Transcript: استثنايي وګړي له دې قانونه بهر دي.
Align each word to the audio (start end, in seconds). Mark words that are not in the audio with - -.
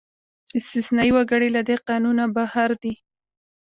استثنايي 0.59 1.11
وګړي 1.13 1.49
له 1.55 1.61
دې 1.67 1.75
قانونه 1.87 2.23
بهر 2.35 2.69
دي. 2.81 2.93